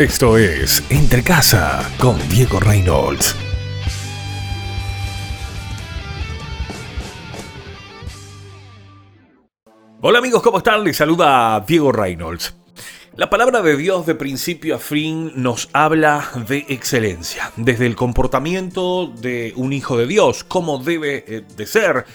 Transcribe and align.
Esto 0.00 0.38
es 0.38 0.82
Entre 0.88 1.22
Casa 1.22 1.86
con 1.98 2.16
Diego 2.30 2.58
Reynolds. 2.58 3.36
Hola 10.00 10.20
amigos, 10.20 10.42
¿cómo 10.42 10.56
están? 10.56 10.84
Les 10.84 10.96
saluda 10.96 11.62
Diego 11.68 11.92
Reynolds. 11.92 12.54
La 13.14 13.28
palabra 13.28 13.60
de 13.60 13.76
Dios 13.76 14.06
de 14.06 14.14
principio 14.14 14.76
a 14.76 14.78
fin 14.78 15.32
nos 15.34 15.68
habla 15.74 16.30
de 16.48 16.64
excelencia, 16.70 17.52
desde 17.56 17.84
el 17.84 17.94
comportamiento 17.94 19.06
de 19.06 19.52
un 19.56 19.74
hijo 19.74 19.98
de 19.98 20.06
Dios, 20.06 20.44
cómo 20.44 20.78
debe 20.78 21.24
eh, 21.28 21.42
de 21.54 21.66
ser, 21.66 22.06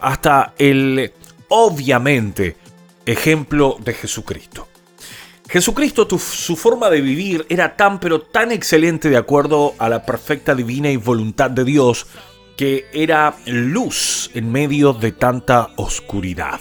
hasta 0.00 0.54
el, 0.56 1.12
obviamente, 1.48 2.56
ejemplo 3.04 3.76
de 3.84 3.92
Jesucristo. 3.92 4.68
Jesucristo, 5.54 6.08
su 6.18 6.56
forma 6.56 6.90
de 6.90 7.00
vivir 7.00 7.46
era 7.48 7.76
tan 7.76 8.00
pero 8.00 8.20
tan 8.20 8.50
excelente 8.50 9.08
de 9.08 9.16
acuerdo 9.16 9.74
a 9.78 9.88
la 9.88 10.04
perfecta 10.04 10.52
divina 10.52 10.90
y 10.90 10.96
voluntad 10.96 11.48
de 11.48 11.64
Dios, 11.64 12.08
que 12.56 12.86
era 12.92 13.36
luz 13.46 14.32
en 14.34 14.50
medio 14.50 14.94
de 14.94 15.12
tanta 15.12 15.68
oscuridad. 15.76 16.58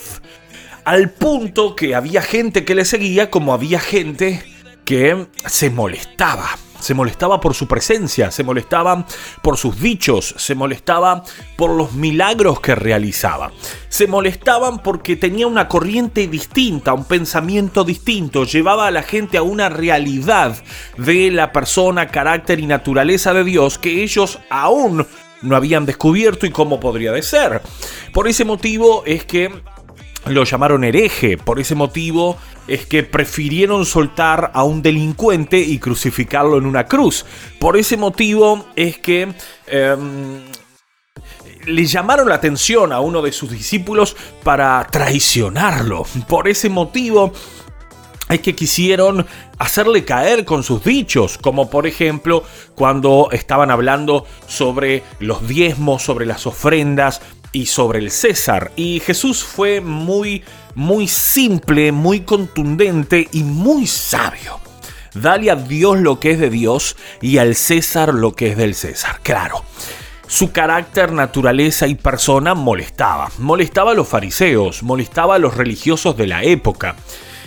Al 0.86 1.10
punto 1.10 1.76
que 1.76 1.96
había 1.96 2.22
gente 2.22 2.66
que 2.66 2.76
le 2.76 2.86
seguía 2.86 3.32
como 3.32 3.56
había 3.56 3.80
gente 3.80 4.44
que 4.86 5.26
se 5.48 5.72
molestaba 5.72 6.56
se 6.84 6.94
molestaba 6.94 7.40
por 7.40 7.54
su 7.54 7.68
presencia, 7.68 8.30
se 8.30 8.44
molestaba 8.44 9.05
por 9.42 9.58
sus 9.58 9.80
dichos, 9.80 10.36
se 10.38 10.54
molestaba 10.54 11.23
por 11.56 11.72
los 11.72 11.94
milagros 11.94 12.59
que 12.59 12.76
realizaba. 12.76 13.52
Se 13.88 14.06
molestaban 14.06 14.80
porque 14.80 15.16
tenía 15.16 15.48
una 15.48 15.70
corriente 15.70 16.28
distinta, 16.28 16.94
un 16.94 17.06
pensamiento 17.06 17.86
distinto, 17.86 18.44
llevaba 18.44 18.88
a 18.88 18.92
la 18.92 19.04
gente 19.04 19.38
a 19.38 19.44
una 19.44 19.70
realidad 19.70 20.58
de 20.98 21.31
la 21.31 21.54
persona, 21.54 22.09
carácter 22.09 22.59
y 22.59 22.67
naturaleza 22.67 23.34
de 23.34 23.45
Dios 23.45 23.78
que 23.78 24.04
ellos 24.04 24.39
aún 24.50 25.08
no 25.42 25.56
habían 25.56 25.86
descubierto 25.86 26.45
y 26.45 26.52
cómo 26.52 26.80
podría 26.80 27.20
ser. 27.22 27.61
Por 28.14 28.28
ese 28.28 28.44
motivo 28.44 29.04
es 29.06 29.26
que 29.26 29.52
lo 30.26 30.44
llamaron 30.44 30.84
hereje. 30.84 31.38
Por 31.38 31.60
ese 31.60 31.76
motivo 31.76 32.38
es 32.68 32.86
que 32.86 33.04
prefirieron 33.04 33.86
soltar 33.86 34.52
a 34.54 34.64
un 34.64 34.82
delincuente 34.82 35.60
y 35.60 35.80
crucificarlo 35.80 36.58
en 36.58 36.66
una 36.66 36.86
cruz. 36.86 37.26
Por 37.60 37.78
ese 37.78 37.98
motivo 37.98 38.66
es 38.76 38.98
que... 38.98 39.34
Em, 39.68 40.42
le 41.66 41.86
llamaron 41.86 42.28
la 42.28 42.36
atención 42.36 42.92
a 42.92 43.00
uno 43.00 43.22
de 43.22 43.32
sus 43.32 43.50
discípulos 43.50 44.18
para 44.44 44.86
traicionarlo. 44.92 46.06
Por 46.28 46.50
ese 46.50 46.70
motivo 46.70 47.32
es 48.30 48.42
que 48.42 48.56
quisieron 48.56 49.26
hacerle 49.60 50.06
caer 50.06 50.46
con 50.46 50.64
sus 50.64 50.84
dichos, 50.84 51.38
como 51.38 51.70
por 51.70 51.88
ejemplo 51.88 52.44
cuando 52.76 53.30
estaban 53.32 53.72
hablando 53.72 54.26
sobre 54.48 55.04
los 55.20 55.48
diezmos, 55.48 56.04
sobre 56.04 56.26
las 56.26 56.48
ofrendas, 56.48 57.22
y 57.54 57.68
sobre 57.68 58.00
el 58.00 58.12
César. 58.12 58.73
Y 58.76 59.00
Jesús 59.00 59.44
fue 59.44 59.80
muy, 59.80 60.44
muy 60.76 61.08
simple, 61.08 61.94
muy 61.94 62.22
contundente 62.22 63.30
y 63.32 63.44
muy 63.44 63.88
sabio. 63.88 64.60
Dale 65.14 65.52
a 65.52 65.56
Dios 65.56 66.00
lo 66.00 66.20
que 66.20 66.32
es 66.32 66.40
de 66.40 66.50
Dios 66.50 66.98
y 67.22 67.38
al 67.38 67.56
César 67.56 68.14
lo 68.14 68.34
que 68.34 68.50
es 68.50 68.58
del 68.58 68.76
César. 68.76 69.20
Claro. 69.23 69.64
Su 70.28 70.52
carácter, 70.52 71.12
naturaleza 71.12 71.86
y 71.86 71.94
persona 71.94 72.56
molestaba. 72.56 73.30
Molestaba 73.38 73.92
a 73.92 73.94
los 73.94 74.08
fariseos, 74.08 74.82
molestaba 74.82 75.36
a 75.36 75.40
los 75.40 75.56
religiosos 75.56 76.17
de 76.17 76.26
la 76.26 76.44
época. 76.44 76.95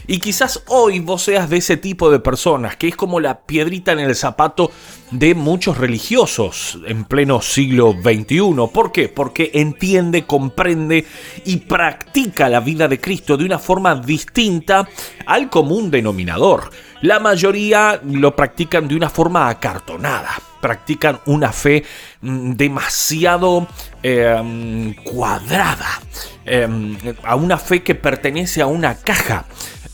Y 0.09 0.19
quizás 0.21 0.63
hoy 0.69 1.01
vos 1.01 1.23
seas 1.23 1.51
de 1.51 1.57
ese 1.57 1.77
tipo 1.77 2.11
de 2.11 2.21
personas, 2.21 2.77
que 2.77 2.89
es 2.89 2.97
como 2.97 3.19
la 3.19 3.41
piedrita 3.41 3.93
en 3.93 3.99
el 3.99 4.15
zapato 4.15 4.71
de 5.11 5.35
muchos 5.35 5.79
religiosos 5.79 6.79
en 6.87 7.05
pleno 7.05 7.43
siglo 7.43 7.93
XXI. 7.93 8.55
¿Por 8.73 8.93
qué? 8.93 9.09
Porque 9.09 9.51
entiende, 9.55 10.25
comprende 10.25 11.07
y 11.45 11.57
practica 11.57 12.49
la 12.49 12.61
vida 12.61 12.87
de 12.87 13.01
Cristo 13.01 13.37
de 13.37 13.45
una 13.45 13.59
forma 13.59 13.97
distinta 13.97 14.89
al 15.27 15.51
común 15.51 15.91
denominador. 15.91 16.71
La 17.03 17.19
mayoría 17.19 18.01
lo 18.05 18.35
practican 18.37 18.87
de 18.87 18.97
una 18.97 19.11
forma 19.11 19.49
acartonada 19.49 20.39
practican 20.67 21.21
una 21.27 21.53
fe 21.53 21.85
mm, 22.23 22.53
demasiado 22.53 23.69
em, 24.03 24.95
cuadrada, 24.95 26.01
em, 26.45 26.97
a 27.23 27.37
una 27.37 27.57
fe 27.57 27.85
que 27.85 27.95
pertenece 27.95 28.63
a 28.63 28.67
una 28.67 28.97
caja. 28.97 29.45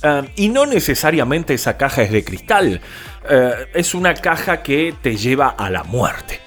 Em, 0.02 0.26
y 0.36 0.48
no 0.48 0.66
necesariamente 0.66 1.54
esa 1.54 1.76
caja 1.76 2.02
es 2.02 2.10
de 2.10 2.24
cristal, 2.24 2.80
eh, 3.28 3.52
es 3.74 3.94
una 3.94 4.14
caja 4.14 4.62
que 4.62 4.94
te 5.00 5.16
lleva 5.16 5.48
a 5.48 5.70
la 5.70 5.84
muerte. 5.84 6.40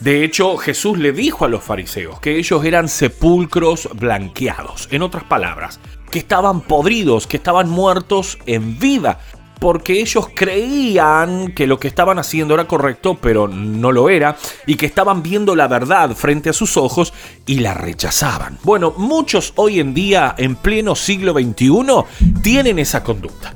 De 0.00 0.24
hecho, 0.24 0.56
Jesús 0.56 0.98
le 0.98 1.12
dijo 1.12 1.44
a 1.44 1.48
los 1.48 1.62
fariseos 1.62 2.20
que 2.20 2.36
ellos 2.36 2.64
eran 2.64 2.88
sepulcros 2.88 3.88
blanqueados. 3.94 4.88
En 4.90 5.02
otras 5.02 5.24
palabras, 5.24 5.80
que 6.10 6.18
estaban 6.18 6.60
podridos, 6.60 7.26
que 7.26 7.36
estaban 7.36 7.68
muertos 7.70 8.38
en 8.46 8.78
vida, 8.78 9.18
porque 9.64 9.98
ellos 9.98 10.28
creían 10.34 11.54
que 11.54 11.66
lo 11.66 11.80
que 11.80 11.88
estaban 11.88 12.18
haciendo 12.18 12.52
era 12.52 12.66
correcto, 12.66 13.16
pero 13.18 13.48
no 13.48 13.92
lo 13.92 14.10
era, 14.10 14.36
y 14.66 14.74
que 14.74 14.84
estaban 14.84 15.22
viendo 15.22 15.56
la 15.56 15.68
verdad 15.68 16.10
frente 16.14 16.50
a 16.50 16.52
sus 16.52 16.76
ojos 16.76 17.14
y 17.46 17.60
la 17.60 17.72
rechazaban. 17.72 18.58
Bueno, 18.62 18.92
muchos 18.98 19.54
hoy 19.56 19.80
en 19.80 19.94
día, 19.94 20.34
en 20.36 20.56
pleno 20.56 20.94
siglo 20.94 21.32
XXI, 21.32 22.42
tienen 22.42 22.78
esa 22.78 23.02
conducta. 23.02 23.54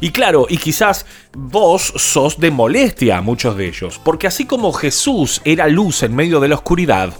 Y 0.00 0.12
claro, 0.12 0.46
y 0.48 0.56
quizás 0.56 1.04
vos 1.36 1.92
sos 1.94 2.40
de 2.40 2.50
molestia 2.50 3.18
a 3.18 3.20
muchos 3.20 3.54
de 3.54 3.68
ellos, 3.68 4.00
porque 4.02 4.28
así 4.28 4.46
como 4.46 4.72
Jesús 4.72 5.42
era 5.44 5.68
luz 5.68 6.02
en 6.02 6.16
medio 6.16 6.40
de 6.40 6.48
la 6.48 6.54
oscuridad, 6.54 7.12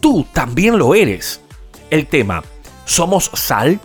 tú 0.00 0.26
también 0.32 0.76
lo 0.76 0.96
eres. 0.96 1.40
El 1.90 2.08
tema, 2.08 2.42
¿somos 2.84 3.30
sal? 3.34 3.78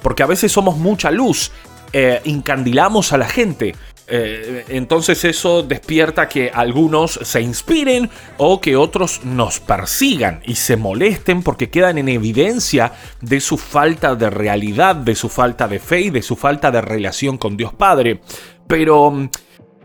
Porque 0.00 0.22
a 0.22 0.26
veces 0.26 0.52
somos 0.52 0.76
mucha 0.76 1.10
luz, 1.10 1.50
eh, 1.92 2.20
incandilamos 2.24 3.12
a 3.12 3.18
la 3.18 3.28
gente. 3.28 3.74
Eh, 4.10 4.64
entonces 4.68 5.22
eso 5.26 5.62
despierta 5.62 6.30
que 6.30 6.50
algunos 6.52 7.20
se 7.22 7.42
inspiren 7.42 8.08
o 8.38 8.58
que 8.58 8.74
otros 8.74 9.22
nos 9.24 9.60
persigan 9.60 10.40
y 10.46 10.54
se 10.54 10.78
molesten 10.78 11.42
porque 11.42 11.68
quedan 11.68 11.98
en 11.98 12.08
evidencia 12.08 12.92
de 13.20 13.38
su 13.40 13.58
falta 13.58 14.14
de 14.14 14.30
realidad, 14.30 14.96
de 14.96 15.14
su 15.14 15.28
falta 15.28 15.68
de 15.68 15.78
fe 15.78 16.00
y 16.00 16.10
de 16.10 16.22
su 16.22 16.36
falta 16.36 16.70
de 16.70 16.80
relación 16.80 17.36
con 17.36 17.58
Dios 17.58 17.74
Padre. 17.74 18.20
Pero 18.66 19.10
mm, 19.10 19.28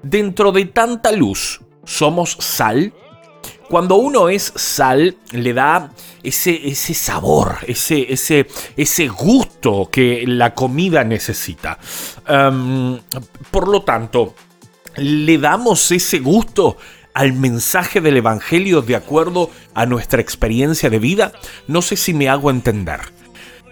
dentro 0.03 0.53
de 0.53 0.65
tanta 0.65 1.11
luz, 1.11 1.59
¿somos 1.83 2.37
sal? 2.39 2.93
Cuando 3.73 3.95
uno 3.95 4.29
es 4.29 4.53
sal, 4.55 5.17
le 5.31 5.51
da 5.51 5.89
ese, 6.21 6.67
ese 6.67 6.93
sabor, 6.93 7.57
ese, 7.65 8.13
ese, 8.13 8.45
ese 8.77 9.07
gusto 9.07 9.89
que 9.91 10.25
la 10.27 10.53
comida 10.53 11.03
necesita. 11.03 11.79
Em, 12.27 12.99
por 13.49 13.67
lo 13.67 13.81
tanto, 13.81 14.35
le 14.97 15.39
damos 15.39 15.91
ese 15.91 16.19
gusto 16.19 16.77
al 17.15 17.33
mensaje 17.33 17.99
del 17.99 18.17
Evangelio 18.17 18.83
de 18.83 18.95
acuerdo 18.95 19.49
a 19.73 19.87
nuestra 19.87 20.21
experiencia 20.21 20.91
de 20.91 20.99
vida? 20.99 21.31
No 21.65 21.81
sé 21.81 21.95
si 21.95 22.13
me 22.13 22.29
hago 22.29 22.51
entender. 22.51 22.99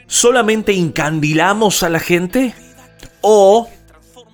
¿Solamente 0.08 0.74
incandilamos 0.74 1.84
a 1.84 1.90
la 1.90 2.00
gente? 2.00 2.56
¿O 3.22 3.70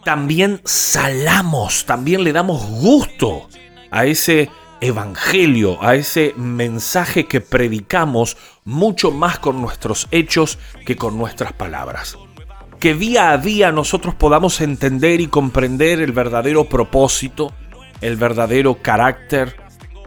también 0.05 0.61
salamos, 0.63 1.84
también 1.85 2.23
le 2.23 2.31
damos 2.31 2.66
gusto 2.66 3.49
a 3.91 4.05
ese 4.05 4.49
evangelio, 4.82 5.84
a 5.84 5.96
ese 5.96 6.34
mensaje 6.38 7.26
que 7.26 7.42
predicamos 7.42 8.38
mucho 8.64 9.12
más 9.12 9.40
con 9.40 9.62
nuestros 9.62 10.08
hechos 10.12 10.60
que 10.86 10.96
con 10.96 11.18
nuestras 11.18 11.54
palabras. 11.54 12.18
Que 12.80 12.94
día 12.94 13.32
a 13.32 13.38
día 13.38 13.72
nosotros 13.72 14.14
podamos 14.16 14.62
entender 14.62 15.20
y 15.20 15.28
comprender 15.28 16.00
el 16.00 16.12
verdadero 16.12 16.66
propósito, 16.66 17.53
el 18.02 18.18
verdadero 18.18 18.82
carácter, 18.82 19.56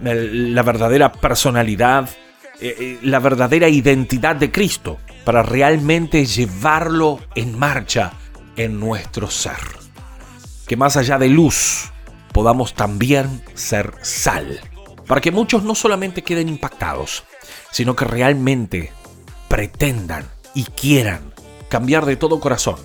la 0.00 0.62
verdadera 0.62 1.12
personalidad, 1.12 2.08
eh, 2.60 2.76
eh, 2.78 2.98
la 3.02 3.18
verdadera 3.18 3.68
identidad 3.68 4.36
de 4.36 4.52
Cristo, 4.52 4.98
para 5.24 5.42
realmente 5.42 6.24
llevarlo 6.24 7.18
en 7.34 7.58
marcha 7.58 8.12
en 8.56 8.78
nuestro 8.78 9.30
ser. 9.30 9.58
Que 10.66 10.76
más 10.76 10.96
allá 10.96 11.18
de 11.18 11.28
luz, 11.28 11.89
podamos 12.32 12.74
también 12.74 13.42
ser 13.54 13.94
sal, 14.02 14.60
para 15.06 15.20
que 15.20 15.30
muchos 15.30 15.62
no 15.62 15.74
solamente 15.74 16.22
queden 16.22 16.48
impactados, 16.48 17.24
sino 17.70 17.96
que 17.96 18.04
realmente 18.04 18.92
pretendan 19.48 20.28
y 20.54 20.64
quieran 20.64 21.34
cambiar 21.68 22.06
de 22.06 22.16
todo 22.16 22.40
corazón 22.40 22.76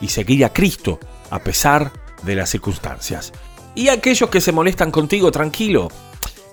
y 0.00 0.08
seguir 0.08 0.44
a 0.44 0.52
Cristo 0.52 0.98
a 1.30 1.38
pesar 1.40 1.92
de 2.22 2.34
las 2.34 2.50
circunstancias. 2.50 3.32
Y 3.74 3.88
aquellos 3.88 4.28
que 4.28 4.40
se 4.40 4.52
molestan 4.52 4.90
contigo, 4.90 5.30
tranquilo, 5.30 5.88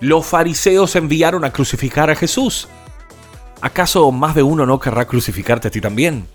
los 0.00 0.26
fariseos 0.26 0.96
enviaron 0.96 1.44
a 1.44 1.52
crucificar 1.52 2.10
a 2.10 2.16
Jesús. 2.16 2.68
¿Acaso 3.60 4.10
más 4.10 4.34
de 4.34 4.42
uno 4.42 4.64
no 4.64 4.80
querrá 4.80 5.04
crucificarte 5.06 5.68
a 5.68 5.70
ti 5.70 5.82
también? 5.82 6.26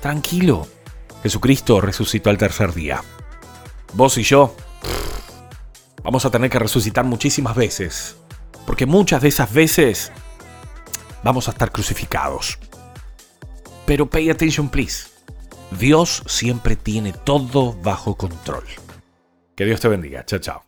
Tranquilo, 0.00 0.66
Jesucristo 1.22 1.80
resucitó 1.80 2.30
al 2.30 2.38
tercer 2.38 2.72
día. 2.72 3.02
Vos 3.92 4.16
y 4.16 4.22
yo 4.22 4.54
Vamos 6.08 6.24
a 6.24 6.30
tener 6.30 6.48
que 6.48 6.58
resucitar 6.58 7.04
muchísimas 7.04 7.54
veces. 7.54 8.16
Porque 8.64 8.86
muchas 8.86 9.20
de 9.20 9.28
esas 9.28 9.52
veces 9.52 10.10
vamos 11.22 11.48
a 11.48 11.50
estar 11.50 11.70
crucificados. 11.70 12.58
Pero 13.84 14.08
pay 14.08 14.30
attention, 14.30 14.70
please. 14.70 15.10
Dios 15.78 16.22
siempre 16.26 16.76
tiene 16.76 17.12
todo 17.12 17.74
bajo 17.82 18.16
control. 18.16 18.64
Que 19.54 19.66
Dios 19.66 19.80
te 19.80 19.88
bendiga. 19.88 20.24
Chao, 20.24 20.38
chao. 20.38 20.67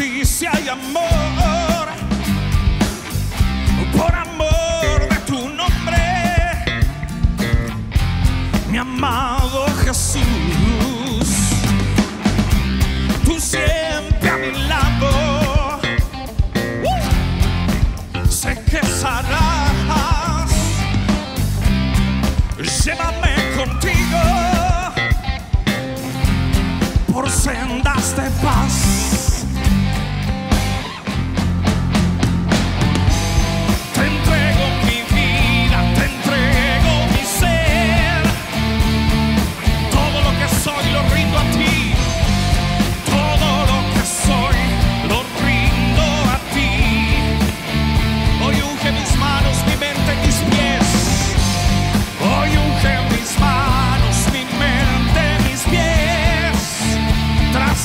de 0.00 0.08
justicia 0.08 0.50
y 0.64 0.68
amor. 0.68 1.39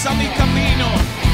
a 0.08 0.14
mi 0.14 0.28
camino. 0.34 1.25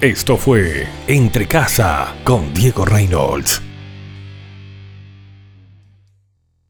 Esto 0.00 0.36
fue 0.36 0.86
Entre 1.08 1.48
Casa 1.48 2.14
con 2.22 2.52
Diego 2.52 2.84
Reynolds. 2.84 3.65